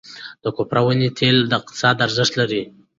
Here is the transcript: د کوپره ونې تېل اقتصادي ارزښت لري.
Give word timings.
د 0.43 0.45
کوپره 0.55 0.79
ونې 0.83 1.09
تېل 1.19 1.37
اقتصادي 1.57 2.01
ارزښت 2.07 2.33
لري. 2.39 2.61